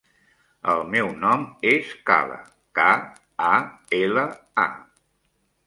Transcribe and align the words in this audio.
El 0.71 0.79
meu 0.93 1.09
nom 1.23 1.43
és 1.73 1.91
Kala: 2.11 2.39
ca, 2.81 2.89
a, 3.53 3.53
ela, 4.01 4.27
a. 4.67 4.69